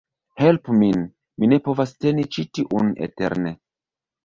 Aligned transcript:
Helpu 0.43 0.77
min! 0.77 1.03
Mi 1.43 1.51
ne 1.51 1.61
povas 1.69 1.95
teni 2.05 2.27
ĉi 2.33 2.47
tiun 2.59 2.91
eterne 3.11 3.57